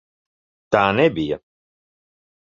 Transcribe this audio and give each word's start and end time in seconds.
Tā 0.75 0.81
nebija! 1.01 1.39